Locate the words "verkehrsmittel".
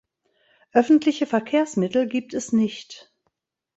1.27-2.07